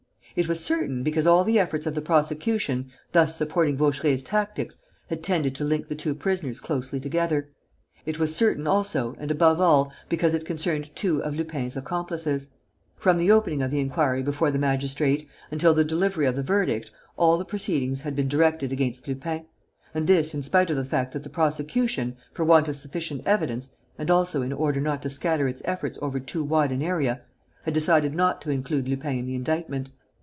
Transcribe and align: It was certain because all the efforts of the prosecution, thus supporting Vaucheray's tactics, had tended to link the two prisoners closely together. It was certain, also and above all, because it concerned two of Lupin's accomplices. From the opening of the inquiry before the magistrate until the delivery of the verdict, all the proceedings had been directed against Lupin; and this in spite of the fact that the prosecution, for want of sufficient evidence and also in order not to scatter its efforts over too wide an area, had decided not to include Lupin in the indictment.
It 0.33 0.47
was 0.47 0.63
certain 0.63 1.03
because 1.03 1.27
all 1.27 1.43
the 1.43 1.59
efforts 1.59 1.85
of 1.85 1.93
the 1.93 1.99
prosecution, 2.01 2.89
thus 3.11 3.35
supporting 3.35 3.75
Vaucheray's 3.75 4.23
tactics, 4.23 4.79
had 5.09 5.21
tended 5.21 5.53
to 5.55 5.65
link 5.65 5.89
the 5.89 5.93
two 5.95 6.15
prisoners 6.15 6.61
closely 6.61 7.01
together. 7.01 7.49
It 8.05 8.17
was 8.17 8.33
certain, 8.33 8.65
also 8.65 9.13
and 9.19 9.29
above 9.29 9.59
all, 9.59 9.91
because 10.07 10.33
it 10.33 10.45
concerned 10.45 10.95
two 10.95 11.21
of 11.21 11.35
Lupin's 11.35 11.75
accomplices. 11.75 12.47
From 12.95 13.17
the 13.17 13.29
opening 13.29 13.61
of 13.61 13.71
the 13.71 13.81
inquiry 13.81 14.23
before 14.23 14.51
the 14.51 14.57
magistrate 14.57 15.27
until 15.51 15.73
the 15.73 15.83
delivery 15.83 16.25
of 16.25 16.37
the 16.37 16.43
verdict, 16.43 16.91
all 17.17 17.37
the 17.37 17.43
proceedings 17.43 17.99
had 17.99 18.15
been 18.15 18.29
directed 18.29 18.71
against 18.71 19.09
Lupin; 19.09 19.47
and 19.93 20.07
this 20.07 20.33
in 20.33 20.43
spite 20.43 20.69
of 20.71 20.77
the 20.77 20.85
fact 20.85 21.11
that 21.11 21.23
the 21.23 21.29
prosecution, 21.29 22.15
for 22.31 22.45
want 22.45 22.69
of 22.69 22.77
sufficient 22.77 23.21
evidence 23.27 23.75
and 23.97 24.09
also 24.09 24.41
in 24.41 24.53
order 24.53 24.79
not 24.79 25.01
to 25.01 25.09
scatter 25.09 25.49
its 25.49 25.61
efforts 25.65 25.99
over 26.01 26.21
too 26.21 26.41
wide 26.41 26.71
an 26.71 26.81
area, 26.81 27.19
had 27.63 27.73
decided 27.73 28.15
not 28.15 28.41
to 28.41 28.49
include 28.49 28.87
Lupin 28.87 29.17
in 29.17 29.25
the 29.25 29.35
indictment. 29.35 29.89